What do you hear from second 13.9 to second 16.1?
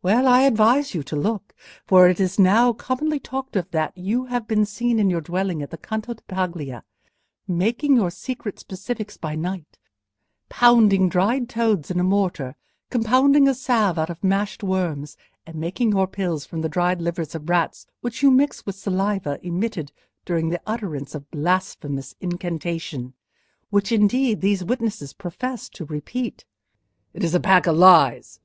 out of mashed worms, and making your